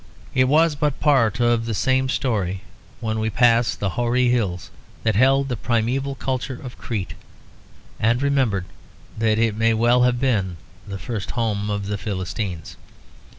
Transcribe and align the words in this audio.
It 0.33 0.45
was 0.45 0.73
but 0.73 0.99
part 0.99 1.39
of 1.39 1.67
the 1.67 1.75
same 1.75 2.09
story 2.09 2.63
when 3.01 3.19
we 3.19 3.29
passed 3.29 3.79
the 3.79 3.91
hoary 3.91 4.29
hills 4.29 4.71
that 5.03 5.13
held 5.13 5.47
the 5.47 5.55
primeval 5.55 6.15
culture 6.15 6.59
of 6.59 6.75
Crete, 6.79 7.13
and 7.99 8.19
remembered 8.19 8.65
that 9.15 9.37
it 9.37 9.55
may 9.55 9.75
well 9.75 10.01
have 10.01 10.19
been 10.19 10.57
the 10.87 10.97
first 10.97 11.29
home 11.37 11.69
of 11.69 11.85
the 11.85 11.99
Philistines. 11.99 12.77